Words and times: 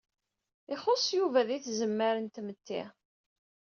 Ixuṣṣ 0.73 1.07
Yuba 1.17 1.39
di 1.47 1.57
tzemmar 1.63 2.15
n 2.19 2.27
tmetti. 2.27 2.81